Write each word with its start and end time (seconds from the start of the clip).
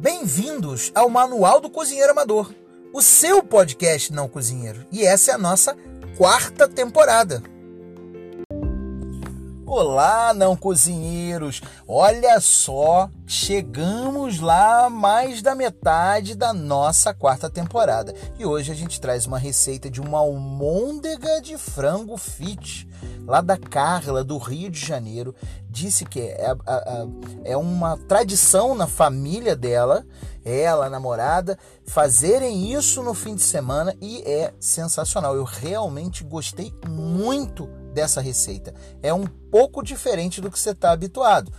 Bem-vindos 0.00 0.90
ao 0.94 1.10
Manual 1.10 1.60
do 1.60 1.68
Cozinheiro 1.68 2.12
Amador, 2.12 2.54
o 2.90 3.02
seu 3.02 3.42
podcast 3.42 4.10
não 4.14 4.30
cozinheiro. 4.30 4.86
E 4.90 5.04
essa 5.04 5.30
é 5.30 5.34
a 5.34 5.38
nossa 5.38 5.76
quarta 6.16 6.66
temporada. 6.66 7.42
Olá, 9.72 10.34
não 10.34 10.56
cozinheiros! 10.56 11.62
Olha 11.86 12.40
só, 12.40 13.08
chegamos 13.24 14.40
lá 14.40 14.90
mais 14.90 15.42
da 15.42 15.54
metade 15.54 16.34
da 16.34 16.52
nossa 16.52 17.14
quarta 17.14 17.48
temporada. 17.48 18.12
E 18.36 18.44
hoje 18.44 18.72
a 18.72 18.74
gente 18.74 19.00
traz 19.00 19.26
uma 19.26 19.38
receita 19.38 19.88
de 19.88 20.00
uma 20.00 20.18
almôndega 20.18 21.40
de 21.40 21.56
frango 21.56 22.16
fit, 22.16 22.88
lá 23.24 23.40
da 23.40 23.56
Carla, 23.56 24.24
do 24.24 24.38
Rio 24.38 24.72
de 24.72 24.84
Janeiro. 24.84 25.36
Disse 25.68 26.04
que 26.04 26.18
é, 26.18 26.52
é 27.44 27.56
uma 27.56 27.96
tradição 27.96 28.74
na 28.74 28.88
família 28.88 29.54
dela, 29.54 30.04
ela, 30.44 30.86
a 30.86 30.90
namorada, 30.90 31.56
fazerem 31.86 32.72
isso 32.72 33.04
no 33.04 33.14
fim 33.14 33.36
de 33.36 33.42
semana 33.42 33.94
e 34.00 34.20
é 34.22 34.52
sensacional. 34.58 35.36
Eu 35.36 35.44
realmente 35.44 36.24
gostei 36.24 36.74
muito 36.88 37.68
dessa 37.92 38.20
receita. 38.20 38.74
É 39.02 39.12
um 39.12 39.26
pouco 39.26 39.82
diferente 39.82 40.40
do 40.40 40.50
que 40.50 40.58
você 40.58 40.70
está 40.70 40.92
habituado. 40.92 41.52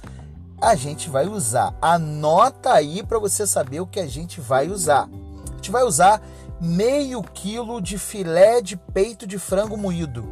A 0.61 0.75
gente 0.75 1.09
vai 1.09 1.27
usar, 1.27 1.75
anota 1.81 2.71
aí 2.71 3.03
para 3.03 3.17
você 3.17 3.47
saber 3.47 3.79
o 3.79 3.87
que 3.87 3.99
a 3.99 4.07
gente 4.07 4.39
vai 4.39 4.69
usar. 4.69 5.09
A 5.51 5.55
gente 5.55 5.71
vai 5.71 5.83
usar 5.83 6.21
meio 6.59 7.23
quilo 7.23 7.81
de 7.81 7.97
filé 7.97 8.61
de 8.61 8.77
peito 8.77 9.25
de 9.25 9.39
frango 9.39 9.75
moído. 9.75 10.23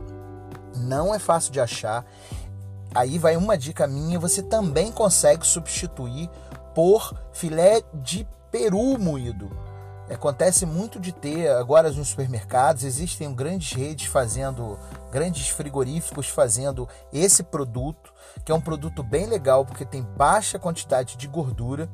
Não 0.76 1.14
é 1.14 1.20
fácil 1.20 1.52
de 1.52 1.60
achar. 1.60 2.06
Aí 2.94 3.18
vai 3.18 3.36
uma 3.36 3.58
dica 3.58 3.88
minha: 3.88 4.20
você 4.20 4.44
também 4.44 4.92
consegue 4.92 5.46
substituir 5.46 6.30
por 6.76 7.14
filé 7.34 7.82
de 7.94 8.28
peru 8.52 8.98
moído. 9.00 9.50
Acontece 10.10 10.66
muito 10.66 11.00
de 11.00 11.12
ter 11.12 11.50
agora 11.52 11.92
nos 11.92 12.10
supermercados, 12.10 12.84
existem 12.84 13.34
grandes 13.34 13.74
redes 13.74 14.08
fazendo, 14.08 14.78
grandes 15.12 15.50
frigoríficos 15.50 16.28
fazendo 16.28 16.90
esse 17.14 17.44
produto, 17.44 18.12
que 18.44 18.52
é 18.52 18.56
um 18.56 18.62
produto 18.62 19.04
bem 19.04 19.28
legal 19.28 19.64
porque 19.66 19.86
tem 19.86 20.02
baixa 20.02 20.58
quantidade 20.58 21.16
de 21.16 21.28
gordura, 21.28 21.88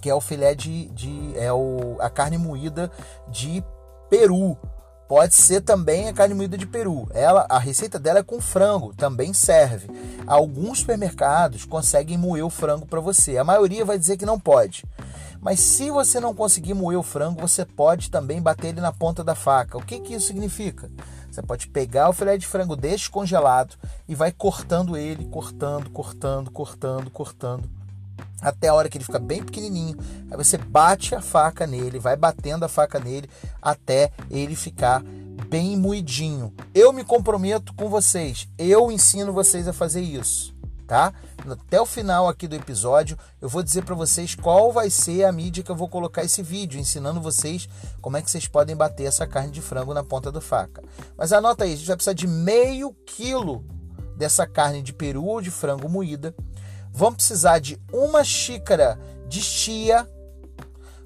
que 0.00 0.08
é 0.08 0.14
o 0.14 0.20
filé 0.20 0.54
de, 0.54 0.88
de 0.90 1.36
é 1.36 1.52
o, 1.52 1.96
a 2.00 2.08
carne 2.08 2.38
moída 2.38 2.90
de 3.28 3.62
peru. 4.08 4.56
Pode 5.08 5.36
ser 5.36 5.60
também 5.60 6.08
a 6.08 6.12
carne 6.12 6.34
moída 6.34 6.58
de 6.58 6.66
peru. 6.66 7.08
Ela, 7.14 7.46
a 7.48 7.58
receita 7.58 7.98
dela 7.98 8.18
é 8.18 8.24
com 8.24 8.40
frango, 8.40 8.92
também 8.92 9.32
serve. 9.32 9.88
Alguns 10.26 10.80
supermercados 10.80 11.64
conseguem 11.64 12.18
moer 12.18 12.44
o 12.44 12.50
frango 12.50 12.86
para 12.86 13.00
você. 13.00 13.38
A 13.38 13.44
maioria 13.44 13.84
vai 13.84 13.98
dizer 13.98 14.16
que 14.16 14.26
não 14.26 14.38
pode. 14.38 14.84
Mas 15.40 15.60
se 15.60 15.90
você 15.92 16.18
não 16.18 16.34
conseguir 16.34 16.74
moer 16.74 16.98
o 16.98 17.04
frango, 17.04 17.40
você 17.40 17.64
pode 17.64 18.10
também 18.10 18.42
bater 18.42 18.68
ele 18.68 18.80
na 18.80 18.92
ponta 18.92 19.22
da 19.22 19.36
faca. 19.36 19.78
O 19.78 19.82
que, 19.82 20.00
que 20.00 20.14
isso 20.14 20.26
significa? 20.26 20.90
Você 21.30 21.40
pode 21.40 21.68
pegar 21.68 22.08
o 22.08 22.12
filé 22.12 22.36
de 22.36 22.46
frango 22.46 22.74
descongelado 22.74 23.76
e 24.08 24.14
vai 24.14 24.32
cortando 24.32 24.96
ele, 24.96 25.26
cortando, 25.26 25.88
cortando, 25.90 26.50
cortando, 26.50 27.10
cortando, 27.10 27.70
até 28.40 28.68
a 28.68 28.74
hora 28.74 28.88
que 28.88 28.98
ele 28.98 29.04
fica 29.04 29.18
bem 29.18 29.42
pequenininho. 29.42 29.96
Aí 30.30 30.36
você 30.36 30.56
bate 30.58 31.14
a 31.14 31.20
faca 31.20 31.66
nele, 31.66 31.98
vai 31.98 32.16
batendo 32.16 32.64
a 32.64 32.68
faca 32.68 32.98
nele 32.98 33.28
até 33.60 34.10
ele 34.30 34.54
ficar 34.54 35.02
bem 35.48 35.76
moidinho. 35.76 36.52
Eu 36.74 36.92
me 36.92 37.04
comprometo 37.04 37.74
com 37.74 37.88
vocês, 37.88 38.48
eu 38.58 38.90
ensino 38.90 39.32
vocês 39.32 39.68
a 39.68 39.72
fazer 39.72 40.00
isso 40.00 40.56
tá? 40.86 41.12
Até 41.50 41.80
o 41.80 41.86
final 41.86 42.28
aqui 42.28 42.46
do 42.46 42.54
episódio, 42.54 43.18
eu 43.40 43.48
vou 43.48 43.62
dizer 43.62 43.84
para 43.84 43.94
vocês 43.94 44.34
qual 44.34 44.72
vai 44.72 44.88
ser 44.88 45.24
a 45.24 45.32
mídia 45.32 45.62
que 45.62 45.70
eu 45.70 45.76
vou 45.76 45.88
colocar 45.88 46.22
esse 46.22 46.42
vídeo, 46.42 46.80
ensinando 46.80 47.20
vocês 47.20 47.68
como 48.00 48.16
é 48.16 48.22
que 48.22 48.30
vocês 48.30 48.46
podem 48.46 48.76
bater 48.76 49.04
essa 49.04 49.26
carne 49.26 49.50
de 49.50 49.60
frango 49.60 49.92
na 49.92 50.04
ponta 50.04 50.30
da 50.30 50.40
faca. 50.40 50.82
Mas 51.16 51.32
anota 51.32 51.64
aí, 51.64 51.72
a 51.72 51.76
gente 51.76 51.86
vai 51.86 51.96
precisar 51.96 52.14
de 52.14 52.26
meio 52.26 52.94
quilo 53.04 53.64
dessa 54.16 54.46
carne 54.46 54.80
de 54.80 54.92
peru 54.92 55.24
ou 55.24 55.40
de 55.40 55.50
frango 55.50 55.88
moída. 55.88 56.34
Vamos 56.96 57.16
precisar 57.16 57.58
de 57.58 57.80
uma 57.92 58.24
xícara 58.24 58.98
de 59.28 59.40
chia. 59.40 60.08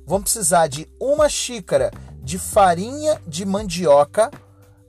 Vamos 0.06 0.32
precisar 0.32 0.68
de 0.68 0.88
uma 0.98 1.28
xícara 1.28 1.90
de 2.22 2.38
farinha 2.38 3.20
de 3.26 3.44
mandioca. 3.44 4.30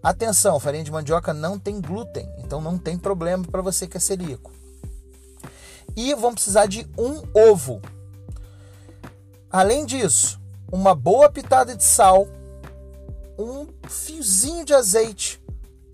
Atenção, 0.01 0.59
farinha 0.59 0.83
de 0.83 0.91
mandioca 0.91 1.33
não 1.33 1.59
tem 1.59 1.81
glúten, 1.81 2.27
então 2.37 2.61
não 2.61 2.77
tem 2.77 2.97
problema 2.97 3.43
para 3.43 3.61
você 3.61 3.87
que 3.87 3.97
é 3.97 3.99
celíaco 3.99 4.51
e 5.95 6.13
vão 6.15 6.33
precisar 6.33 6.65
de 6.65 6.87
um 6.97 7.21
ovo. 7.33 7.81
Além 9.49 9.85
disso, 9.85 10.39
uma 10.71 10.95
boa 10.95 11.29
pitada 11.29 11.75
de 11.75 11.83
sal, 11.83 12.27
um 13.37 13.67
fiozinho 13.87 14.63
de 14.63 14.73
azeite, 14.73 15.41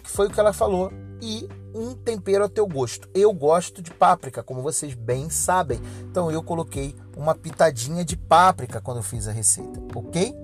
que 0.03 0.09
foi 0.09 0.27
o 0.27 0.29
que 0.29 0.39
ela 0.39 0.53
falou, 0.53 0.91
e 1.21 1.47
um 1.77 1.93
tempero 1.93 2.43
ao 2.43 2.49
teu 2.49 2.67
gosto. 2.67 3.07
Eu 3.13 3.31
gosto 3.33 3.81
de 3.81 3.91
páprica, 3.91 4.41
como 4.41 4.61
vocês 4.61 4.93
bem 4.93 5.29
sabem. 5.29 5.79
Então 6.01 6.31
eu 6.31 6.41
coloquei 6.41 6.95
uma 7.15 7.35
pitadinha 7.35 8.03
de 8.03 8.17
páprica 8.17 8.81
quando 8.81 8.97
eu 8.97 9.03
fiz 9.03 9.27
a 9.27 9.31
receita, 9.31 9.79
ok? 9.95 10.35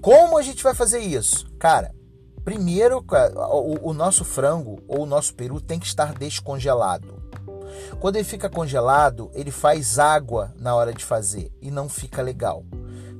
Como 0.00 0.38
a 0.38 0.42
gente 0.42 0.62
vai 0.62 0.74
fazer 0.74 1.00
isso? 1.00 1.46
Cara, 1.58 1.94
primeiro 2.42 3.04
o, 3.52 3.90
o 3.90 3.92
nosso 3.92 4.24
frango 4.24 4.80
ou 4.88 5.02
o 5.02 5.06
nosso 5.06 5.34
peru 5.34 5.60
tem 5.60 5.78
que 5.78 5.86
estar 5.86 6.14
descongelado. 6.14 7.20
Quando 8.00 8.16
ele 8.16 8.24
fica 8.24 8.48
congelado, 8.48 9.30
ele 9.34 9.50
faz 9.50 9.98
água 9.98 10.52
na 10.58 10.74
hora 10.74 10.92
de 10.92 11.04
fazer 11.04 11.52
e 11.60 11.70
não 11.70 11.88
fica 11.88 12.22
legal. 12.22 12.64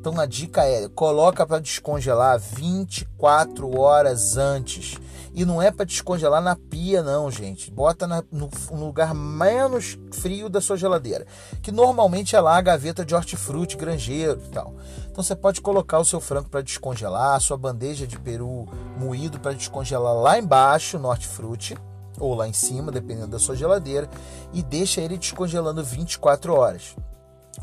Então 0.00 0.18
a 0.18 0.24
dica 0.24 0.64
é: 0.64 0.88
coloca 0.88 1.46
para 1.46 1.60
descongelar 1.60 2.40
24 2.40 3.78
horas 3.78 4.38
antes. 4.38 4.96
E 5.32 5.44
não 5.44 5.62
é 5.62 5.70
para 5.70 5.84
descongelar 5.84 6.42
na 6.42 6.56
pia, 6.56 7.02
não, 7.02 7.30
gente. 7.30 7.70
Bota 7.70 8.06
na, 8.06 8.24
no, 8.32 8.50
no, 8.72 8.86
lugar 8.86 9.14
menos 9.14 9.96
frio 10.10 10.48
da 10.48 10.60
sua 10.60 10.76
geladeira, 10.76 11.24
que 11.62 11.70
normalmente 11.70 12.34
é 12.34 12.40
lá 12.40 12.56
a 12.56 12.60
gaveta 12.62 13.04
de 13.04 13.14
hortifruti, 13.14 13.76
granjeiro 13.76 14.40
e 14.44 14.48
tal. 14.48 14.74
Então 15.08 15.22
você 15.22 15.36
pode 15.36 15.60
colocar 15.60 16.00
o 16.00 16.04
seu 16.04 16.20
frango 16.20 16.48
para 16.48 16.62
descongelar, 16.62 17.36
a 17.36 17.40
sua 17.40 17.56
bandeja 17.56 18.06
de 18.06 18.18
peru 18.18 18.66
moído 18.98 19.38
para 19.38 19.52
descongelar 19.52 20.14
lá 20.14 20.38
embaixo 20.38 20.98
no 20.98 21.08
hortifruti 21.08 21.76
ou 22.18 22.34
lá 22.34 22.48
em 22.48 22.52
cima, 22.52 22.90
dependendo 22.90 23.28
da 23.28 23.38
sua 23.38 23.54
geladeira, 23.54 24.08
e 24.52 24.62
deixa 24.62 25.00
ele 25.00 25.16
descongelando 25.16 25.84
24 25.84 26.54
horas. 26.54 26.96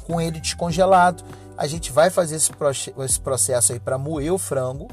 Com 0.05 0.21
ele 0.21 0.39
descongelado, 0.39 1.23
a 1.57 1.67
gente 1.67 1.91
vai 1.91 2.09
fazer 2.09 2.35
esse 2.35 3.19
processo 3.19 3.73
aí 3.73 3.79
para 3.79 3.97
moer 3.97 4.33
o 4.33 4.37
frango, 4.37 4.87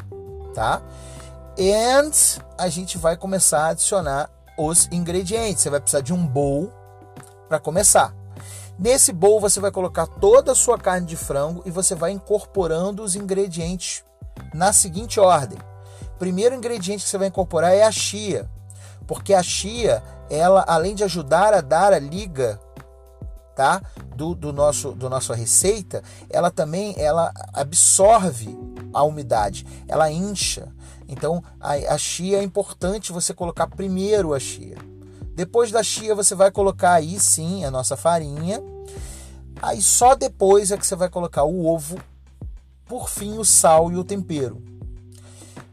tá? 0.55 0.83
E 1.57 1.73
a 2.59 2.69
gente 2.69 2.99
vai 2.99 3.17
começar 3.17 3.67
a 3.67 3.69
adicionar 3.69 4.31
os 4.59 4.89
ingredientes. 4.91 5.63
Você 5.63 5.71
vai 5.71 5.81
precisar 5.81 6.01
de 6.01 6.13
um 6.13 6.27
bowl 6.27 6.73
para 7.49 7.61
começar. 7.61 8.15
Nesse 8.77 9.13
bowl 9.13 9.41
você 9.41 9.61
vai 9.61 9.71
colocar 9.71 10.07
toda 10.07 10.53
a 10.53 10.55
sua 10.55 10.77
carne 10.77 11.07
de 11.07 11.17
frango 11.17 11.63
e 11.65 11.71
você 11.71 11.95
vai 11.95 12.11
incorporando 12.11 13.05
os 13.05 13.15
ingredientes 13.15 14.05
na 14.53 14.73
seguinte 14.73 15.21
ordem. 15.21 15.59
Primeiro 16.19 16.57
ingrediente 16.57 17.05
que 17.05 17.11
você 17.11 17.19
vai 17.19 17.29
incorporar 17.29 17.73
é 17.73 17.85
a 17.85 17.93
chia 17.93 18.49
porque 19.07 19.35
a 19.35 19.43
chia, 19.43 20.03
ela 20.31 20.65
além 20.67 20.95
de 20.95 21.05
ajudar 21.05 21.55
a 21.55 21.61
dar 21.61 21.93
a 21.93 21.99
liga, 21.99 22.59
tá, 23.55 23.83
do, 24.15 24.35
do 24.35 24.53
nosso 24.53 24.93
do 24.93 25.11
nossa 25.11 25.35
receita, 25.35 26.03
ela 26.31 26.51
também 26.51 26.95
ela 26.97 27.33
absorve 27.53 28.57
a 28.93 29.03
umidade, 29.03 29.67
ela 29.89 30.11
incha. 30.11 30.73
Então 31.09 31.43
a, 31.61 31.73
a 31.73 31.99
chia 31.99 32.39
é 32.39 32.43
importante 32.43 33.13
você 33.13 33.35
colocar 33.35 33.67
primeiro 33.67 34.33
a 34.33 34.41
chia. 34.41 34.77
Depois 35.35 35.71
da 35.71 35.83
chia 35.83 36.15
você 36.15 36.35
vai 36.35 36.51
colocar 36.51 36.95
aí 36.95 37.19
sim 37.19 37.65
a 37.65 37.71
nossa 37.71 37.97
farinha. 37.97 38.63
Aí 39.61 39.81
só 39.83 40.15
depois 40.15 40.71
é 40.71 40.77
que 40.77 40.87
você 40.87 40.97
vai 40.97 41.09
colocar 41.09 41.45
o 41.45 41.67
ovo, 41.67 41.99
por 42.87 43.09
fim 43.09 43.39
o 43.39 43.45
sal 43.45 43.91
e 43.91 43.97
o 43.97 44.05
tempero. 44.05 44.63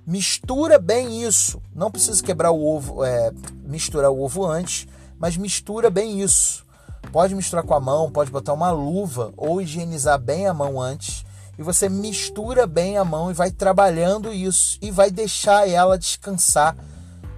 Mistura 0.05 0.79
bem 0.79 1.23
isso. 1.23 1.61
Não 1.73 1.91
precisa 1.91 2.23
quebrar 2.23 2.51
o 2.51 2.65
ovo, 2.65 3.03
é, 3.03 3.31
misturar 3.63 4.11
o 4.11 4.21
ovo 4.21 4.45
antes, 4.45 4.87
mas 5.17 5.37
mistura 5.37 5.89
bem 5.89 6.21
isso. 6.21 6.65
Pode 7.11 7.35
misturar 7.35 7.63
com 7.63 7.73
a 7.73 7.79
mão, 7.79 8.11
pode 8.11 8.31
botar 8.31 8.53
uma 8.53 8.71
luva 8.71 9.33
ou 9.35 9.61
higienizar 9.61 10.19
bem 10.19 10.47
a 10.47 10.53
mão 10.53 10.81
antes. 10.81 11.25
E 11.57 11.63
você 11.63 11.89
mistura 11.89 12.65
bem 12.65 12.97
a 12.97 13.05
mão 13.05 13.29
e 13.29 13.33
vai 13.33 13.51
trabalhando 13.51 14.31
isso 14.33 14.77
e 14.81 14.89
vai 14.89 15.11
deixar 15.11 15.67
ela 15.69 15.97
descansar 15.97 16.75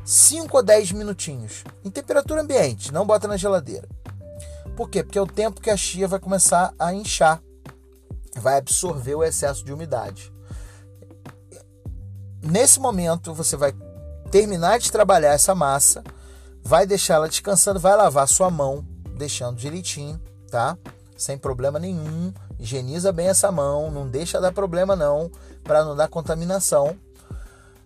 5 0.06 0.56
ou 0.56 0.64
10 0.64 0.92
minutinhos 0.92 1.64
em 1.84 1.90
temperatura 1.90 2.42
ambiente, 2.42 2.94
não 2.94 3.06
bota 3.06 3.28
na 3.28 3.38
geladeira. 3.38 3.88
Por 4.76 4.90
quê? 4.90 5.04
Porque 5.04 5.18
é 5.18 5.22
o 5.22 5.28
tempo 5.28 5.62
que 5.62 5.70
a 5.70 5.78
chia 5.78 6.08
vai 6.08 6.20
começar 6.20 6.74
a 6.78 6.94
inchar, 6.94 7.42
vai 8.36 8.58
absorver 8.58 9.16
o 9.16 9.24
excesso 9.24 9.64
de 9.64 9.72
umidade. 9.72 10.32
Nesse 12.42 12.80
momento, 12.80 13.34
você 13.34 13.56
vai 13.56 13.74
terminar 14.30 14.80
de 14.80 14.92
trabalhar 14.92 15.34
essa 15.34 15.56
massa, 15.56 16.04
vai 16.62 16.86
deixar 16.86 17.16
ela 17.16 17.30
descansando, 17.30 17.80
vai 17.80 17.96
lavar 17.96 18.28
sua 18.28 18.50
mão, 18.50 18.86
deixando 19.24 19.58
direitinho, 19.58 20.20
tá? 20.52 20.78
sem 21.24 21.38
problema 21.38 21.80
nenhum. 21.80 22.34
Higieniza 22.60 23.12
bem 23.12 23.28
essa 23.28 23.52
mão, 23.52 23.90
não 23.90 24.08
deixa 24.08 24.42
dar 24.42 24.52
problema 24.52 24.96
não, 24.96 25.32
para 25.64 25.84
não 25.84 25.96
dar 25.96 26.08
contaminação. 26.08 26.96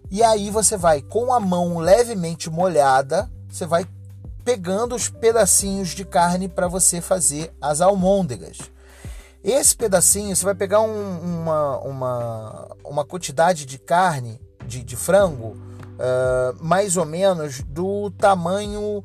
E 0.09 0.23
aí 0.23 0.49
você 0.49 0.75
vai 0.75 1.01
com 1.01 1.31
a 1.33 1.39
mão 1.39 1.77
levemente 1.77 2.49
molhada, 2.49 3.29
você 3.49 3.65
vai 3.65 3.85
pegando 4.43 4.95
os 4.95 5.09
pedacinhos 5.09 5.89
de 5.89 6.05
carne 6.05 6.47
para 6.47 6.67
você 6.67 7.01
fazer 7.01 7.53
as 7.61 7.81
almôndegas. 7.81 8.57
Esse 9.43 9.75
pedacinho, 9.75 10.35
você 10.35 10.43
vai 10.43 10.55
pegar 10.55 10.81
um, 10.81 11.19
uma, 11.19 11.77
uma, 11.79 12.75
uma 12.83 13.05
quantidade 13.05 13.65
de 13.65 13.77
carne, 13.77 14.41
de, 14.65 14.83
de 14.83 14.95
frango, 14.95 15.57
uh, 15.97 16.57
mais 16.59 16.97
ou 16.97 17.05
menos 17.05 17.61
do 17.61 18.09
tamanho, 18.11 19.03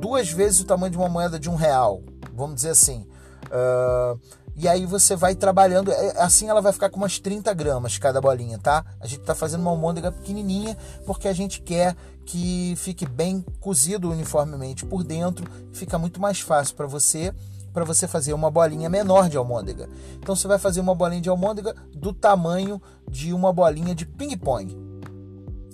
duas 0.00 0.30
vezes 0.30 0.60
o 0.60 0.64
tamanho 0.64 0.90
de 0.90 0.96
uma 0.96 1.08
moeda 1.08 1.38
de 1.38 1.50
um 1.50 1.54
real, 1.54 2.02
vamos 2.34 2.56
dizer 2.56 2.70
assim. 2.70 3.06
Uh, 3.46 4.18
e 4.56 4.68
aí 4.68 4.84
você 4.84 5.14
vai 5.14 5.34
trabalhando, 5.34 5.92
é, 5.92 6.20
assim 6.20 6.48
ela 6.48 6.60
vai 6.60 6.72
ficar 6.72 6.90
com 6.90 6.96
umas 6.96 7.18
30 7.18 7.52
gramas 7.54 7.98
cada 7.98 8.20
bolinha, 8.20 8.58
tá? 8.58 8.84
A 9.00 9.06
gente 9.06 9.22
tá 9.22 9.34
fazendo 9.34 9.60
uma 9.60 9.70
almôndega 9.70 10.10
pequenininha 10.10 10.76
porque 11.06 11.28
a 11.28 11.32
gente 11.32 11.60
quer 11.60 11.96
que 12.26 12.74
fique 12.76 13.06
bem 13.06 13.44
cozido 13.60 14.10
uniformemente 14.10 14.84
por 14.84 15.02
dentro, 15.02 15.46
fica 15.72 15.98
muito 15.98 16.20
mais 16.20 16.40
fácil 16.40 16.74
para 16.76 16.86
você 16.86 17.32
para 17.72 17.84
você 17.84 18.08
fazer 18.08 18.32
uma 18.32 18.50
bolinha 18.50 18.90
menor 18.90 19.28
de 19.28 19.36
almôndega. 19.36 19.88
Então 20.16 20.34
você 20.34 20.48
vai 20.48 20.58
fazer 20.58 20.80
uma 20.80 20.94
bolinha 20.94 21.20
de 21.20 21.28
almôndega 21.28 21.74
do 21.94 22.12
tamanho 22.12 22.82
de 23.08 23.32
uma 23.32 23.52
bolinha 23.52 23.94
de 23.94 24.04
ping-pong. 24.04 24.76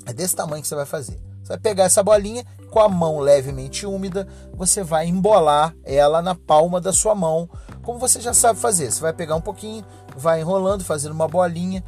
É 0.05 0.13
desse 0.13 0.37
tamanho 0.37 0.61
que 0.61 0.69
você 0.69 0.75
vai 0.75 0.85
fazer. 0.85 1.19
Você 1.43 1.49
vai 1.49 1.59
pegar 1.59 1.85
essa 1.85 2.03
bolinha 2.03 2.45
com 2.77 2.81
a 2.81 2.91
mão 2.91 3.21
levemente 3.21 3.87
úmida, 3.87 4.29
você 4.53 4.85
vai 4.85 5.07
embolar 5.07 5.75
ela 5.83 6.21
na 6.21 6.35
palma 6.35 6.79
da 6.79 6.93
sua 6.93 7.15
mão 7.15 7.49
como 7.83 7.99
você 7.99 8.21
já 8.21 8.35
sabe 8.35 8.61
fazer. 8.61 8.93
Você 8.93 9.01
vai 9.01 9.15
pegar 9.15 9.35
um 9.35 9.41
pouquinho, 9.41 9.83
vai 10.15 10.43
enrolando, 10.43 10.85
fazendo 10.85 11.13
uma 11.13 11.27
bolinha, 11.27 11.83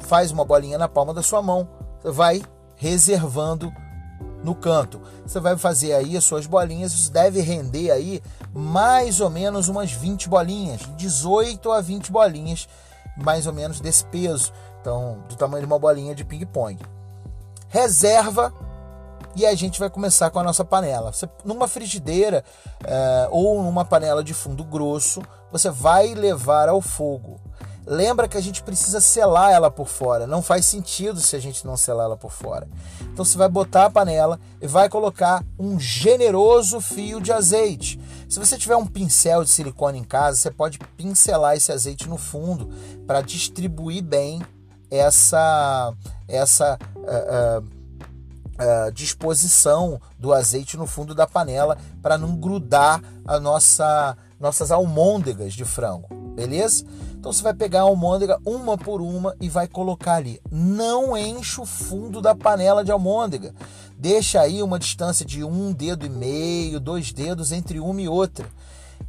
faz 0.00 0.30
uma 0.30 0.44
bolinha 0.44 0.76
na 0.76 0.88
palma 0.88 1.14
da 1.14 1.22
sua 1.22 1.40
mão, 1.40 1.66
vai 2.04 2.42
reservando 2.76 3.72
no 4.44 4.54
canto. 4.54 5.00
Você 5.26 5.40
vai 5.40 5.56
fazer 5.56 5.94
aí 5.94 6.14
as 6.14 6.24
suas 6.24 6.46
bolinhas, 6.46 6.92
isso 6.92 7.10
deve 7.10 7.40
render 7.40 7.90
aí 7.90 8.22
mais 8.52 9.22
ou 9.22 9.30
menos 9.30 9.70
umas 9.70 9.90
20 9.90 10.28
bolinhas, 10.28 10.82
18 10.98 11.72
a 11.72 11.80
20 11.80 12.12
bolinhas, 12.12 12.68
mais 13.16 13.46
ou 13.46 13.54
menos 13.54 13.80
desse 13.80 14.04
peso, 14.04 14.52
então 14.82 15.24
do 15.30 15.34
tamanho 15.34 15.62
de 15.62 15.72
uma 15.72 15.78
bolinha 15.78 16.14
de 16.14 16.26
ping-pong. 16.26 16.78
Reserva 17.70 18.52
e 19.38 19.46
a 19.46 19.54
gente 19.54 19.78
vai 19.78 19.88
começar 19.88 20.30
com 20.30 20.40
a 20.40 20.42
nossa 20.42 20.64
panela. 20.64 21.12
Você, 21.12 21.28
numa 21.44 21.68
frigideira 21.68 22.44
é, 22.84 23.28
ou 23.30 23.62
numa 23.62 23.84
panela 23.84 24.24
de 24.24 24.34
fundo 24.34 24.64
grosso, 24.64 25.22
você 25.52 25.70
vai 25.70 26.12
levar 26.12 26.68
ao 26.68 26.80
fogo. 26.80 27.40
Lembra 27.86 28.26
que 28.26 28.36
a 28.36 28.40
gente 28.40 28.64
precisa 28.64 29.00
selar 29.00 29.52
ela 29.52 29.70
por 29.70 29.86
fora. 29.86 30.26
Não 30.26 30.42
faz 30.42 30.66
sentido 30.66 31.20
se 31.20 31.36
a 31.36 31.38
gente 31.38 31.64
não 31.64 31.76
selar 31.76 32.06
ela 32.06 32.16
por 32.16 32.32
fora. 32.32 32.68
Então 33.00 33.24
você 33.24 33.38
vai 33.38 33.48
botar 33.48 33.86
a 33.86 33.90
panela 33.90 34.40
e 34.60 34.66
vai 34.66 34.88
colocar 34.88 35.44
um 35.58 35.78
generoso 35.78 36.80
fio 36.80 37.20
de 37.20 37.32
azeite. 37.32 37.98
Se 38.28 38.40
você 38.40 38.58
tiver 38.58 38.76
um 38.76 38.86
pincel 38.86 39.44
de 39.44 39.50
silicone 39.50 40.00
em 40.00 40.04
casa, 40.04 40.36
você 40.36 40.50
pode 40.50 40.80
pincelar 40.96 41.56
esse 41.56 41.70
azeite 41.70 42.08
no 42.08 42.18
fundo 42.18 42.68
para 43.06 43.22
distribuir 43.22 44.02
bem 44.02 44.42
essa 44.90 45.94
essa 46.26 46.78
uh, 46.96 47.62
uh, 47.62 47.77
uh, 48.58 48.92
disposição 48.92 50.00
do 50.18 50.32
azeite 50.32 50.76
no 50.76 50.86
fundo 50.86 51.14
da 51.14 51.26
panela 51.26 51.78
para 52.02 52.18
não 52.18 52.36
grudar 52.36 53.02
a 53.26 53.38
nossa 53.38 54.16
nossas 54.38 54.70
almôndegas 54.70 55.52
de 55.52 55.64
frango, 55.64 56.08
beleza? 56.34 56.84
Então 57.18 57.32
você 57.32 57.42
vai 57.42 57.52
pegar 57.52 57.80
a 57.80 57.82
almôndega 57.82 58.38
uma 58.46 58.78
por 58.78 59.00
uma 59.00 59.34
e 59.40 59.48
vai 59.48 59.66
colocar 59.66 60.14
ali. 60.14 60.40
Não 60.48 61.16
enche 61.16 61.60
o 61.60 61.66
fundo 61.66 62.22
da 62.22 62.36
panela 62.36 62.84
de 62.84 62.92
almôndega. 62.92 63.52
Deixa 63.96 64.40
aí 64.40 64.62
uma 64.62 64.78
distância 64.78 65.26
de 65.26 65.42
um 65.42 65.72
dedo 65.72 66.06
e 66.06 66.08
meio, 66.08 66.78
dois 66.78 67.12
dedos 67.12 67.50
entre 67.50 67.80
uma 67.80 68.00
e 68.00 68.08
outra. 68.08 68.46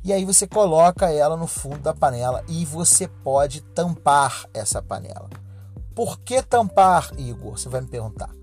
E 0.03 0.11
aí 0.11 0.25
você 0.25 0.47
coloca 0.47 1.11
ela 1.11 1.37
no 1.37 1.45
fundo 1.45 1.79
da 1.79 1.93
panela 1.93 2.43
e 2.47 2.65
você 2.65 3.07
pode 3.07 3.61
tampar 3.61 4.47
essa 4.51 4.81
panela. 4.81 5.29
Por 5.93 6.19
que 6.21 6.41
tampar, 6.41 7.11
Igor? 7.17 7.59
Você 7.59 7.69
vai 7.69 7.81
me 7.81 7.87
perguntar. 7.87 8.38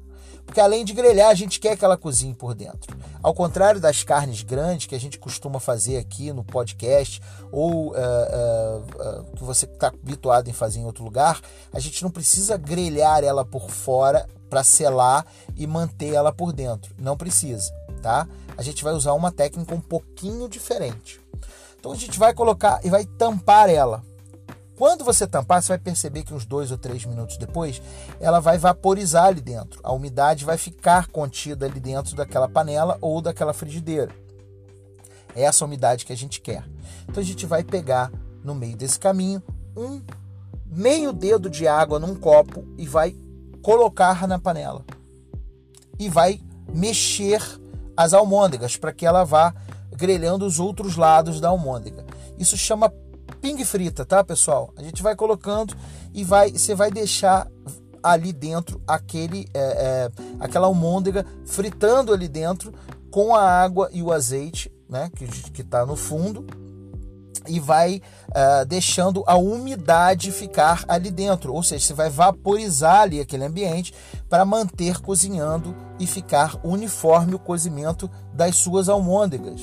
Porque 0.47 0.61
além 0.61 0.85
de 0.85 0.93
grelhar, 0.93 1.29
a 1.29 1.35
gente 1.35 1.59
quer 1.59 1.77
que 1.77 1.85
ela 1.85 1.97
cozinhe 1.97 2.33
por 2.33 2.55
dentro. 2.55 2.97
Ao 3.23 3.35
contrário 3.35 3.81
das 3.81 4.05
carnes 4.05 4.43
grandes 4.43 4.87
que 4.87 4.95
a 4.95 5.01
gente 5.01 5.19
costuma 5.19 5.59
fazer 5.59 5.99
aqui 5.99 6.33
no 6.33 6.45
podcast, 6.45 7.21
ou 7.51 7.89
uh, 7.89 7.93
uh, 7.93 9.21
uh, 9.21 9.37
que 9.37 9.43
você 9.43 9.67
está 9.67 9.89
habituado 9.89 10.49
em 10.49 10.53
fazer 10.53 10.79
em 10.79 10.85
outro 10.85 11.05
lugar, 11.05 11.41
a 11.73 11.81
gente 11.81 12.03
não 12.03 12.11
precisa 12.11 12.57
grelhar 12.57 13.25
ela 13.25 13.45
por 13.45 13.69
fora 13.69 14.27
para 14.49 14.63
selar 14.63 15.27
e 15.57 15.67
manter 15.67 16.15
ela 16.15 16.33
por 16.33 16.53
dentro. 16.53 16.95
Não 16.97 17.17
precisa, 17.17 17.73
tá? 18.01 18.29
A 18.57 18.63
gente 18.63 18.85
vai 18.85 18.93
usar 18.93 19.13
uma 19.13 19.33
técnica 19.33 19.75
um 19.75 19.81
pouquinho 19.81 20.49
diferente. 20.49 21.21
Então 21.79 21.93
a 21.93 21.97
gente 21.97 22.19
vai 22.19 22.33
colocar 22.33 22.81
e 22.85 22.89
vai 22.89 23.05
tampar 23.05 23.69
ela 23.69 24.03
quando 24.77 25.05
você 25.05 25.27
tampar, 25.27 25.63
você 25.63 25.69
vai 25.69 25.79
perceber 25.79 26.23
que 26.23 26.35
uns 26.35 26.45
dois 26.45 26.71
ou 26.71 26.77
três 26.77 27.05
minutos 27.07 27.39
depois, 27.39 27.81
ela 28.21 28.41
vai 28.41 28.59
vaporizar 28.59 29.25
ali 29.25 29.41
dentro. 29.41 29.81
A 29.83 29.93
umidade 29.93 30.45
vai 30.45 30.59
ficar 30.59 31.09
contida 31.09 31.65
ali 31.65 31.81
dentro 31.81 32.15
daquela 32.15 32.49
panela 32.49 32.99
ou 33.01 33.23
daquela 33.23 33.55
frigideira. 33.55 34.15
É 35.35 35.43
essa 35.43 35.65
umidade 35.65 36.05
que 36.05 36.13
a 36.13 36.17
gente 36.17 36.41
quer. 36.41 36.63
Então 37.09 37.23
a 37.23 37.27
gente 37.27 37.47
vai 37.47 37.65
pegar 37.65 38.13
no 38.45 38.55
meio 38.55 38.77
desse 38.77 38.99
caminho 38.99 39.43
um 39.75 40.01
meio 40.67 41.13
dedo 41.13 41.49
de 41.49 41.67
água 41.67 41.99
num 41.99 42.15
copo 42.15 42.65
e 42.77 42.87
vai 42.87 43.17
colocar 43.63 44.29
na 44.29 44.39
panela. 44.39 44.85
E 45.99 46.09
vai 46.09 46.41
mexer 46.69 47.43
as 47.97 48.13
almôndegas 48.13 48.77
para 48.77 48.93
que 48.93 49.07
ela 49.07 49.25
vá 49.25 49.55
grelhando 49.93 50.45
os 50.45 50.61
outros 50.61 50.97
lados 50.97 51.41
da 51.41 51.49
almôndega. 51.49 52.05
Isso 52.39 52.57
chama 52.57 52.93
ping 53.41 53.63
frita, 53.65 54.05
tá, 54.05 54.23
pessoal? 54.25 54.73
A 54.77 54.83
gente 54.83 55.03
vai 55.03 55.15
colocando 55.15 55.75
e 56.13 56.25
vai, 56.25 56.51
você 56.51 56.75
vai 56.75 56.91
deixar 56.91 57.47
ali 58.03 58.33
dentro 58.33 58.81
aquele, 58.87 59.49
é, 59.53 59.61
é, 59.61 60.11
aquela 60.41 60.67
almôndega 60.67 61.27
fritando 61.45 62.13
ali 62.13 62.29
dentro 62.29 62.73
com 63.11 63.35
a 63.35 63.43
água 63.43 63.89
e 63.93 64.03
o 64.03 64.13
azeite, 64.13 64.73
né, 64.89 65.11
que 65.15 65.27
que 65.51 65.63
está 65.63 65.85
no 65.85 65.97
fundo 65.97 66.47
e 67.49 67.61
vai 67.61 68.03
uh, 68.29 68.65
deixando 68.67 69.23
a 69.27 69.37
umidade 69.37 70.33
ficar 70.33 70.85
ali 70.89 71.11
dentro, 71.11 71.53
ou 71.55 71.63
seja, 71.63 71.87
você 71.87 71.95
vai 71.95 72.11
vaporizar 72.11 73.03
ali 73.03 73.21
aquele 73.21 73.45
ambiente 73.45 73.95
para 74.29 74.45
manter 74.45 75.01
cozinhando 75.01 75.75
e 75.99 76.07
ficar 76.07 76.59
uniforme 76.65 77.35
o 77.35 77.39
cozimento 77.39 78.11
das 78.33 78.57
suas 78.57 78.89
almôndegas, 78.89 79.61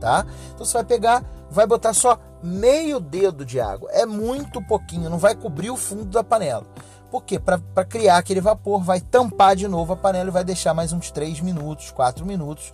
tá? 0.00 0.26
Então 0.54 0.64
você 0.64 0.74
vai 0.74 0.84
pegar, 0.84 1.24
vai 1.54 1.66
botar 1.66 1.94
só 1.94 2.18
meio 2.42 3.00
dedo 3.00 3.44
de 3.44 3.60
água. 3.60 3.88
É 3.92 4.04
muito 4.04 4.60
pouquinho, 4.60 5.08
não 5.08 5.18
vai 5.18 5.34
cobrir 5.34 5.70
o 5.70 5.76
fundo 5.76 6.06
da 6.06 6.24
panela. 6.24 6.66
Por 7.10 7.22
quê? 7.22 7.38
Para 7.38 7.84
criar 7.84 8.18
aquele 8.18 8.40
vapor, 8.40 8.82
vai 8.82 9.00
tampar 9.00 9.54
de 9.54 9.68
novo 9.68 9.92
a 9.92 9.96
panela 9.96 10.28
e 10.28 10.32
vai 10.32 10.42
deixar 10.42 10.74
mais 10.74 10.92
uns 10.92 11.10
3 11.12 11.40
minutos, 11.40 11.92
4 11.92 12.26
minutos. 12.26 12.72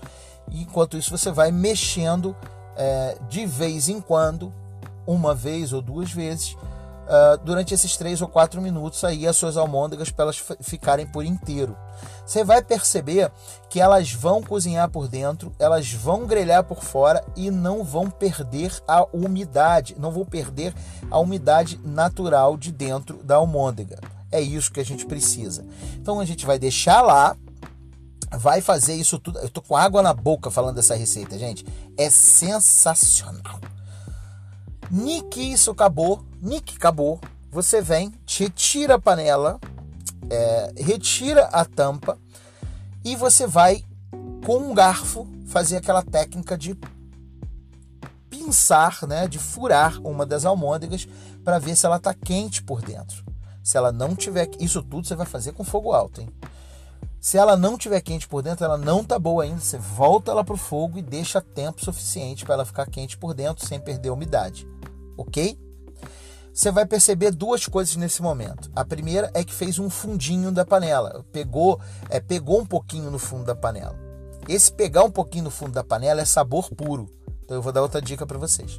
Enquanto 0.50 0.96
isso, 0.96 1.16
você 1.16 1.30
vai 1.30 1.52
mexendo 1.52 2.34
é, 2.76 3.18
de 3.28 3.44
vez 3.44 3.88
em 3.88 4.00
quando, 4.00 4.52
uma 5.06 5.34
vez 5.34 5.72
ou 5.74 5.82
duas 5.82 6.10
vezes, 6.10 6.56
uh, 7.10 7.36
durante 7.44 7.74
esses 7.74 7.96
3 7.96 8.22
ou 8.22 8.28
4 8.28 8.62
minutos 8.62 9.02
aí 9.02 9.26
as 9.26 9.36
suas 9.36 9.56
almôndegas 9.56 10.10
para 10.10 10.24
elas 10.24 10.42
ficarem 10.60 11.06
por 11.06 11.24
inteiro. 11.24 11.76
Você 12.24 12.44
vai 12.44 12.62
perceber 12.62 13.30
que 13.68 13.80
elas 13.80 14.12
vão 14.12 14.40
cozinhar 14.40 14.88
por 14.88 15.08
dentro, 15.08 15.52
elas 15.58 15.92
vão 15.92 16.26
grelhar 16.26 16.62
por 16.62 16.82
fora 16.82 17.24
e 17.36 17.50
não 17.50 17.82
vão 17.82 18.08
perder 18.08 18.72
a 18.86 19.04
umidade, 19.12 19.96
não 19.98 20.12
vão 20.12 20.24
perder 20.24 20.72
a 21.10 21.18
umidade 21.18 21.80
natural 21.84 22.56
de 22.56 22.70
dentro 22.70 23.16
da 23.24 23.36
almôndega. 23.36 23.98
É 24.30 24.40
isso 24.40 24.70
que 24.70 24.78
a 24.78 24.84
gente 24.84 25.04
precisa. 25.06 25.66
Então 25.96 26.20
a 26.20 26.24
gente 26.24 26.46
vai 26.46 26.56
deixar 26.56 27.02
lá, 27.02 27.36
vai 28.30 28.60
fazer 28.60 28.94
isso 28.94 29.18
tudo. 29.18 29.40
Eu 29.40 29.48
tô 29.48 29.60
com 29.60 29.76
água 29.76 30.00
na 30.02 30.14
boca 30.14 30.50
falando 30.52 30.76
dessa 30.76 30.94
receita, 30.94 31.36
gente. 31.36 31.66
É 31.96 32.08
sensacional. 32.08 33.58
Nick, 34.88 35.52
isso 35.52 35.72
acabou. 35.72 36.29
Nick, 36.40 36.76
acabou. 36.76 37.20
Você 37.50 37.82
vem, 37.82 38.12
retira 38.26 38.94
a 38.94 39.00
panela, 39.00 39.58
é, 40.30 40.72
retira 40.76 41.46
a 41.46 41.64
tampa 41.64 42.16
e 43.04 43.16
você 43.16 43.46
vai 43.46 43.84
com 44.44 44.58
um 44.58 44.74
garfo 44.74 45.26
fazer 45.46 45.76
aquela 45.78 46.02
técnica 46.02 46.56
de 46.56 46.78
pinçar, 48.28 49.06
né, 49.06 49.26
de 49.26 49.38
furar 49.38 50.00
uma 50.02 50.24
das 50.24 50.44
almôndegas 50.44 51.06
para 51.44 51.58
ver 51.58 51.74
se 51.76 51.84
ela 51.84 51.96
está 51.96 52.14
quente 52.14 52.62
por 52.62 52.80
dentro. 52.80 53.24
Se 53.62 53.76
ela 53.76 53.92
não 53.92 54.14
tiver, 54.14 54.48
isso 54.58 54.82
tudo 54.82 55.06
você 55.06 55.14
vai 55.14 55.26
fazer 55.26 55.52
com 55.52 55.64
fogo 55.64 55.92
alto, 55.92 56.20
hein? 56.20 56.28
Se 57.20 57.36
ela 57.36 57.54
não 57.54 57.76
tiver 57.76 58.00
quente 58.00 58.26
por 58.26 58.42
dentro, 58.42 58.64
ela 58.64 58.78
não 58.78 59.04
tá 59.04 59.18
boa 59.18 59.44
ainda. 59.44 59.60
Você 59.60 59.76
volta 59.76 60.30
ela 60.30 60.42
pro 60.42 60.56
fogo 60.56 60.98
e 60.98 61.02
deixa 61.02 61.40
tempo 61.40 61.84
suficiente 61.84 62.46
para 62.46 62.54
ela 62.54 62.64
ficar 62.64 62.86
quente 62.86 63.18
por 63.18 63.34
dentro 63.34 63.66
sem 63.66 63.78
perder 63.78 64.08
a 64.08 64.14
umidade, 64.14 64.66
ok? 65.18 65.58
Você 66.60 66.70
vai 66.70 66.84
perceber 66.84 67.30
duas 67.30 67.64
coisas 67.64 67.96
nesse 67.96 68.20
momento. 68.20 68.70
A 68.76 68.84
primeira 68.84 69.30
é 69.32 69.42
que 69.42 69.54
fez 69.54 69.78
um 69.78 69.88
fundinho 69.88 70.52
da 70.52 70.62
panela, 70.62 71.24
pegou, 71.32 71.80
é, 72.10 72.20
pegou 72.20 72.60
um 72.60 72.66
pouquinho 72.66 73.10
no 73.10 73.18
fundo 73.18 73.44
da 73.44 73.54
panela. 73.54 73.98
Esse 74.46 74.70
pegar 74.70 75.02
um 75.04 75.10
pouquinho 75.10 75.44
no 75.44 75.50
fundo 75.50 75.72
da 75.72 75.82
panela 75.82 76.20
é 76.20 76.24
sabor 76.26 76.68
puro. 76.68 77.08
Então 77.42 77.56
eu 77.56 77.62
vou 77.62 77.72
dar 77.72 77.80
outra 77.80 78.02
dica 78.02 78.26
para 78.26 78.36
vocês. 78.36 78.78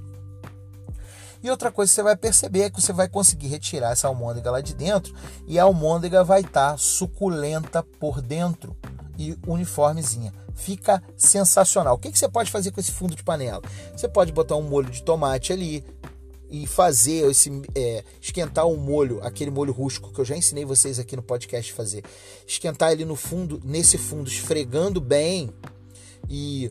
E 1.41 1.49
outra 1.49 1.71
coisa 1.71 1.89
que 1.89 1.95
você 1.95 2.03
vai 2.03 2.15
perceber 2.15 2.61
é 2.61 2.69
que 2.69 2.79
você 2.79 2.93
vai 2.93 3.09
conseguir 3.09 3.47
retirar 3.47 3.93
essa 3.93 4.07
almôndega 4.07 4.51
lá 4.51 4.61
de 4.61 4.75
dentro 4.75 5.15
e 5.47 5.57
a 5.57 5.63
almôndega 5.63 6.23
vai 6.23 6.41
estar 6.41 6.73
tá 6.73 6.77
suculenta 6.77 7.81
por 7.81 8.21
dentro 8.21 8.77
e 9.17 9.35
uniformezinha. 9.47 10.31
Fica 10.53 11.01
sensacional. 11.17 11.95
O 11.95 11.97
que, 11.97 12.11
que 12.11 12.19
você 12.19 12.29
pode 12.29 12.51
fazer 12.51 12.69
com 12.69 12.79
esse 12.79 12.91
fundo 12.91 13.15
de 13.15 13.23
panela? 13.23 13.63
Você 13.95 14.07
pode 14.07 14.31
botar 14.31 14.55
um 14.55 14.61
molho 14.61 14.91
de 14.91 15.01
tomate 15.01 15.51
ali 15.51 15.83
e 16.51 16.67
fazer 16.67 17.29
esse 17.31 17.49
é, 17.73 18.03
esquentar 18.21 18.67
o 18.67 18.75
molho, 18.75 19.23
aquele 19.23 19.49
molho 19.49 19.71
rústico 19.71 20.11
que 20.11 20.19
eu 20.19 20.25
já 20.25 20.35
ensinei 20.35 20.65
vocês 20.65 20.99
aqui 20.99 21.15
no 21.15 21.23
podcast 21.23 21.71
fazer. 21.71 22.03
Esquentar 22.45 22.91
ele 22.91 23.05
no 23.05 23.15
fundo, 23.15 23.61
nesse 23.63 23.97
fundo, 23.97 24.29
esfregando 24.29 24.99
bem 24.99 25.49
e 26.29 26.69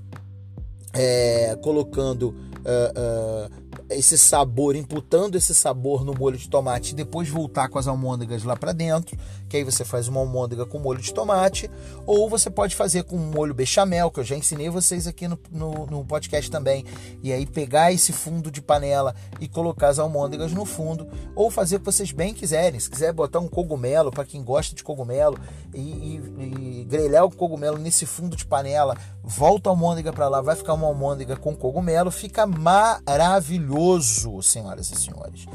é, 0.93 1.57
colocando 1.63 2.29
uh, 2.61 3.49
uh, 3.49 3.85
esse 3.89 4.19
sabor, 4.19 4.77
imputando 4.77 5.37
esse 5.37 5.55
sabor 5.55 6.05
no 6.05 6.15
molho 6.15 6.37
de 6.37 6.49
tomate 6.49 6.93
e 6.93 6.97
depois 6.97 7.29
voltar 7.29 7.69
com 7.69 7.79
as 7.79 7.87
almôndegas 7.87 8.45
lá 8.45 8.57
para 8.57 8.73
dentro, 8.73 9.17
que 9.51 9.59
aí 9.59 9.65
você 9.65 9.85
faz 9.85 10.09
uma 10.09 10.21
almôndega 10.21 10.65
com 10.65 10.79
molho 10.79 11.01
de 11.03 11.13
tomate, 11.13 11.71
ou 12.07 12.31
você 12.31 12.49
pode 12.49 12.75
fazer 12.75 13.03
com 13.03 13.17
molho 13.17 13.53
bechamel, 13.53 14.11
que 14.11 14.21
eu 14.21 14.25
já 14.25 14.37
ensinei 14.37 14.71
vocês 14.71 15.07
aqui 15.07 15.29
no, 15.29 15.39
no, 15.51 15.87
no 15.87 16.05
podcast 16.05 16.51
também, 16.51 16.87
e 17.23 17.33
aí 17.33 17.45
pegar 17.45 17.93
esse 17.93 18.13
fundo 18.13 18.51
de 18.51 18.63
panela 18.63 19.15
e 19.41 19.47
colocar 19.47 19.89
as 19.89 19.99
almôndegas 19.99 20.53
no 20.53 20.65
fundo, 20.65 21.07
ou 21.35 21.51
fazer 21.51 21.77
o 21.77 21.81
que 21.81 21.87
vocês 21.87 22.13
bem 22.13 22.33
quiserem, 22.33 22.81
se 22.81 22.89
quiser 22.89 23.13
botar 23.13 23.41
um 23.41 23.49
cogumelo, 23.49 24.11
para 24.11 24.25
quem 24.25 24.43
gosta 24.43 24.75
de 24.75 24.83
cogumelo, 24.83 25.39
e, 25.75 25.81
e, 25.81 26.81
e 26.81 26.85
grelhar 26.85 27.25
o 27.25 27.35
cogumelo 27.35 27.77
nesse 27.77 28.07
fundo 28.07 28.37
de 28.37 28.47
panela, 28.47 28.97
volta 29.23 29.69
a 29.69 29.73
almôndega 29.73 30.13
para 30.13 30.29
lá, 30.29 30.41
vai 30.41 30.57
ficar 30.57 30.73
uma 30.75 30.87
almôndega 30.87 31.37
com 31.37 31.55
cogumelo, 31.55 32.11
fica 32.11 32.47
maravilhoso 32.47 33.51
maravilhoso, 33.51 34.43
senhoras 34.43 34.91
e 34.91 34.97
senhores. 34.97 35.47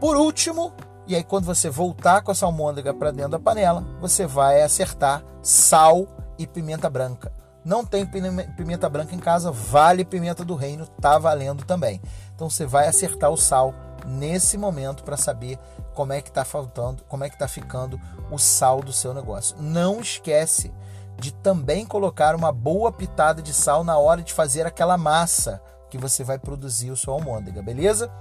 Por 0.00 0.16
último, 0.16 0.72
e 1.06 1.14
aí 1.14 1.22
quando 1.22 1.44
você 1.44 1.70
voltar 1.70 2.22
com 2.22 2.32
essa 2.32 2.46
almôndega 2.46 2.92
para 2.92 3.10
dentro 3.10 3.32
da 3.32 3.38
panela, 3.38 3.84
você 4.00 4.26
vai 4.26 4.62
acertar 4.62 5.22
sal 5.42 6.06
e 6.38 6.46
pimenta 6.46 6.90
branca. 6.90 7.32
Não 7.64 7.84
tem 7.84 8.06
pimenta 8.06 8.88
branca 8.88 9.14
em 9.14 9.18
casa, 9.18 9.50
vale 9.50 10.04
pimenta 10.04 10.44
do 10.44 10.54
reino, 10.54 10.86
tá 10.86 11.18
valendo 11.18 11.64
também. 11.64 12.00
Então 12.34 12.48
você 12.48 12.64
vai 12.64 12.86
acertar 12.86 13.30
o 13.30 13.36
sal 13.36 13.74
nesse 14.06 14.56
momento 14.56 15.02
para 15.02 15.16
saber 15.16 15.58
como 15.94 16.12
é 16.12 16.20
que 16.20 16.28
está 16.28 16.44
faltando, 16.44 17.02
como 17.08 17.24
é 17.24 17.28
que 17.28 17.34
está 17.34 17.48
ficando 17.48 18.00
o 18.30 18.38
sal 18.38 18.80
do 18.80 18.92
seu 18.92 19.12
negócio. 19.12 19.56
Não 19.58 20.00
esquece 20.00 20.72
de 21.18 21.32
também 21.32 21.84
colocar 21.84 22.36
uma 22.36 22.52
boa 22.52 22.92
pitada 22.92 23.42
de 23.42 23.52
sal 23.52 23.82
na 23.82 23.98
hora 23.98 24.22
de 24.22 24.32
fazer 24.32 24.66
aquela 24.66 24.96
massa 24.96 25.60
que 25.88 25.98
você 25.98 26.22
vai 26.22 26.38
produzir 26.38 26.90
o 26.90 26.96
seu 26.96 27.12
almôndega, 27.12 27.62
beleza? 27.62 28.12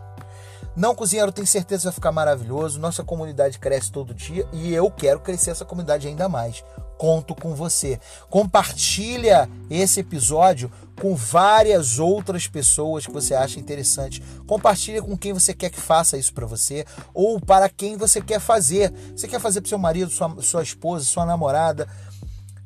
Não 0.76 0.94
cozinheiro, 0.94 1.32
tenho 1.32 1.48
certeza 1.48 1.82
que 1.82 1.86
vai 1.86 1.94
ficar 1.94 2.12
maravilhoso. 2.12 2.80
Nossa 2.80 3.04
comunidade 3.04 3.60
cresce 3.60 3.92
todo 3.92 4.14
dia 4.14 4.46
e 4.52 4.74
eu 4.74 4.92
quero 4.92 5.22
crescer 5.22 5.52
essa 5.52 5.64
comunidade 5.64 6.08
ainda 6.08 6.28
mais. 6.28 6.64
Conto 6.98 7.34
com 7.34 7.56
você. 7.56 7.98
Compartilha 8.30 9.50
esse 9.70 10.02
episódio 10.02 10.70
com 11.00 11.16
várias 11.16 11.98
outras 11.98 12.48
pessoas 12.48 13.06
que 13.06 13.12
você 13.12 13.34
acha 13.34 13.60
interessante. 13.60 14.22
Compartilha 14.46 15.02
com 15.02 15.18
quem 15.18 15.32
você 15.32 15.54
quer 15.54 15.70
que 15.70 15.80
faça 15.80 16.18
isso 16.18 16.34
para 16.34 16.46
você 16.46 16.86
ou 17.14 17.40
para 17.40 17.70
quem 17.70 17.96
você 17.96 18.22
quer 18.22 18.42
fazer. 18.42 18.94
Você 19.16 19.30
quer 19.30 19.40
fazer 19.40 19.62
para 19.62 19.70
seu 19.70 19.78
marido, 19.78 20.12
sua, 20.12 20.36
sua 20.42 20.64
esposa, 20.64 21.06
sua 21.06 21.26
namorada? 21.26 21.88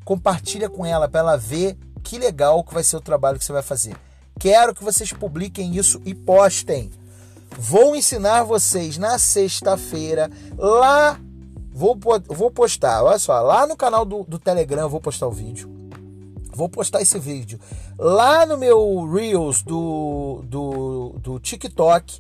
Compartilha 0.04 0.68
com 0.68 0.84
ela 0.84 1.08
para 1.08 1.20
ela 1.20 1.38
ver 1.38 1.78
que 2.04 2.18
legal 2.18 2.64
que 2.64 2.74
vai 2.74 2.84
ser 2.84 2.98
o 2.98 3.02
trabalho 3.02 3.38
que 3.38 3.46
você 3.46 3.54
vai 3.54 3.62
fazer. 3.62 3.96
Quero 4.40 4.74
que 4.74 4.84
vocês 4.84 5.14
publiquem 5.14 5.76
isso 5.76 6.02
e 6.06 6.16
postem. 6.16 6.90
Vou 7.58 7.96
ensinar 7.96 8.44
vocês 8.44 8.98
na 8.98 9.18
sexta-feira 9.18 10.30
lá. 10.58 11.20
Vou, 11.72 11.98
vou 12.28 12.52
postar, 12.52 13.04
olha 13.04 13.18
só, 13.18 13.40
lá 13.42 13.66
no 13.66 13.78
canal 13.78 14.04
do, 14.04 14.24
do 14.24 14.38
Telegram 14.38 14.82
eu 14.82 14.90
vou 14.90 15.00
postar 15.00 15.28
o 15.28 15.32
vídeo. 15.32 15.70
Vou 16.54 16.68
postar 16.68 17.02
esse 17.02 17.18
vídeo 17.18 17.58
lá 17.98 18.46
no 18.46 18.58
meu 18.58 19.10
Reels 19.10 19.62
do, 19.62 20.42
do, 20.44 21.16
do 21.20 21.40
TikTok, 21.40 22.20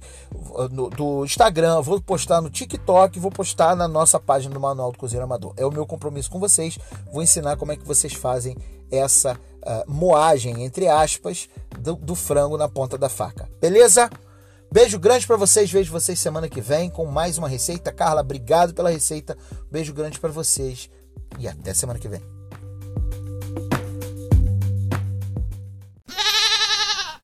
do 0.95 1.25
Instagram, 1.25 1.81
vou 1.81 2.01
postar 2.01 2.41
no 2.41 2.49
TikTok, 2.49 3.19
vou 3.19 3.31
postar 3.31 3.75
na 3.75 3.87
nossa 3.87 4.19
página 4.19 4.53
do 4.53 4.59
Manual 4.59 4.91
do 4.91 4.97
Cozinheiro 4.97 5.25
Amador. 5.25 5.53
É 5.57 5.65
o 5.65 5.71
meu 5.71 5.85
compromisso 5.85 6.29
com 6.29 6.39
vocês. 6.39 6.77
Vou 7.11 7.21
ensinar 7.21 7.57
como 7.57 7.71
é 7.71 7.75
que 7.75 7.85
vocês 7.85 8.13
fazem 8.13 8.55
essa 8.91 9.33
uh, 9.33 9.91
moagem, 9.91 10.63
entre 10.63 10.87
aspas, 10.87 11.49
do, 11.79 11.95
do 11.95 12.15
frango 12.15 12.57
na 12.57 12.67
ponta 12.67 12.97
da 12.97 13.09
faca. 13.09 13.49
Beleza? 13.59 14.09
Beijo 14.71 14.99
grande 14.99 15.25
para 15.25 15.35
vocês, 15.35 15.71
vejo 15.71 15.91
vocês 15.91 16.19
semana 16.19 16.47
que 16.47 16.61
vem 16.61 16.91
com 16.91 17.05
mais 17.05 17.39
uma 17.39 17.49
receita. 17.49 17.91
Carla, 17.91 18.21
obrigado 18.21 18.71
pela 18.73 18.91
receita. 18.91 19.35
Beijo 19.71 19.93
grande 19.93 20.19
para 20.19 20.29
vocês 20.29 20.89
e 21.39 21.47
até 21.47 21.73
semana 21.73 21.97
que 21.97 22.07
vem. 22.07 22.38